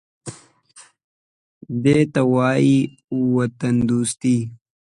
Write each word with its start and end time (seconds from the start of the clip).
_دې 1.83 1.97
ته 2.13 2.21
وايي 2.33 2.79
وطندوستي. 3.33 4.37